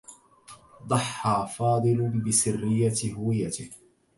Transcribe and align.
ضحّى 0.87 1.47
فاضل 1.57 2.09
بسرّية 2.27 3.13
هويته. 3.17 3.69